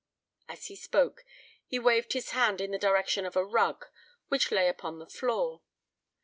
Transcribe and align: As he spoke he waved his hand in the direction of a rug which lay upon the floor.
As 0.47 0.65
he 0.65 0.75
spoke 0.75 1.23
he 1.67 1.77
waved 1.77 2.13
his 2.13 2.31
hand 2.31 2.59
in 2.59 2.71
the 2.71 2.79
direction 2.79 3.23
of 3.23 3.35
a 3.35 3.45
rug 3.45 3.85
which 4.29 4.49
lay 4.51 4.67
upon 4.67 4.97
the 4.97 5.05
floor. 5.05 5.61